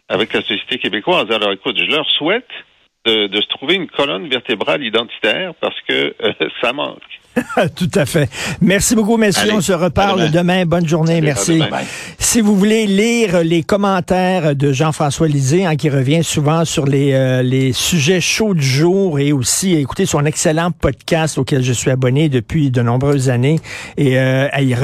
avec 0.09 0.33
la 0.33 0.43
société 0.43 0.79
québécoise. 0.79 1.31
Alors 1.31 1.53
écoute, 1.53 1.77
je 1.79 1.91
leur 1.91 2.09
souhaite 2.11 2.49
de, 3.05 3.27
de 3.27 3.41
se 3.41 3.49
trouver 3.49 3.75
une 3.75 3.89
colonne 3.89 4.29
vertébrale 4.29 4.85
identitaire 4.85 5.55
parce 5.61 5.81
que 5.89 6.15
euh, 6.23 6.33
ça 6.61 6.73
manque. 6.73 7.03
Tout 7.75 7.91
à 7.95 8.07
fait. 8.07 8.29
Merci 8.61 8.95
beaucoup, 8.95 9.17
messieurs. 9.17 9.53
On 9.53 9.61
se 9.61 9.73
reparle 9.73 10.31
demain. 10.31 10.65
Bonne 10.65 10.89
journée. 10.89 11.21
Merci. 11.21 11.63
Si 12.19 12.41
vous 12.41 12.57
voulez 12.57 12.87
lire 12.87 13.43
les 13.43 13.63
commentaires 13.63 14.55
de 14.55 14.73
Jean-François 14.73 15.29
Lisée, 15.29 15.67
hein, 15.67 15.77
qui 15.77 15.91
revient 15.91 16.25
souvent 16.25 16.65
sur 16.65 16.87
les, 16.87 17.13
euh, 17.13 17.43
les 17.43 17.73
sujets 17.73 18.21
chauds 18.21 18.55
du 18.55 18.67
jour 18.67 19.19
et 19.19 19.33
aussi 19.33 19.75
écouter 19.75 20.07
son 20.07 20.25
excellent 20.25 20.71
podcast 20.71 21.39
auquel 21.39 21.63
je 21.63 21.73
suis 21.73 21.91
abonné 21.91 22.29
depuis 22.29 22.71
de 22.71 22.83
nombreuses 22.83 23.31
années, 23.31 23.61
et 23.97 24.19
euh, 24.19 24.49
il 24.61 24.75